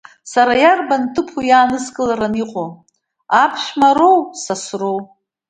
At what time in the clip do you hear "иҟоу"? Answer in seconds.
2.43-2.69